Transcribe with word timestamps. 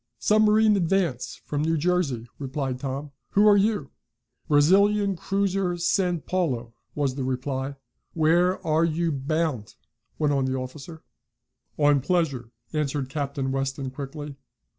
"Submarine, 0.17 0.75
Advance, 0.75 1.41
from 1.45 1.61
New 1.61 1.77
Jersey," 1.77 2.27
replied 2.39 2.79
Tom. 2.79 3.11
"Who 3.33 3.47
are 3.47 3.55
you?" 3.55 3.91
"Brazilian 4.47 5.15
cruiser 5.15 5.77
San 5.77 6.21
Paulo," 6.21 6.73
was 6.95 7.13
the 7.13 7.23
reply. 7.23 7.75
"Where 8.15 8.65
are 8.65 8.83
you 8.83 9.11
bound?" 9.11 9.75
went 10.17 10.33
on 10.33 10.45
the 10.45 10.55
officer. 10.57 11.03
"On 11.77 12.01
pleasure," 12.01 12.49
answered 12.73 13.09
Captain 13.09 13.51
Weston 13.51 13.91
quickly. 13.91 14.37